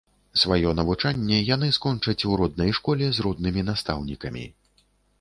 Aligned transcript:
Сваё 0.43 0.71
навучанне 0.79 1.37
яны 1.55 1.69
скончаць 1.79 2.17
у 2.31 2.41
роднай 2.43 2.75
школе 2.81 3.05
з 3.19 3.29
роднымі 3.29 3.69
настаўнікамі. 3.71 4.53